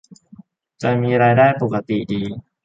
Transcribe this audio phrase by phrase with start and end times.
[0.81, 2.21] จะมีรายได้ปกติดี